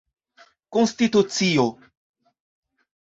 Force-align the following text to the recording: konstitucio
konstitucio 0.77 1.69